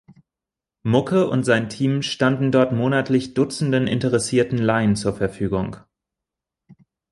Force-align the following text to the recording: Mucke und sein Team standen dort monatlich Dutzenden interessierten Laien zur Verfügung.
Mucke 0.81 1.29
und 1.29 1.43
sein 1.43 1.69
Team 1.69 2.01
standen 2.01 2.51
dort 2.51 2.71
monatlich 2.73 3.35
Dutzenden 3.35 3.85
interessierten 3.85 4.57
Laien 4.57 4.95
zur 4.95 5.13
Verfügung. 5.15 5.77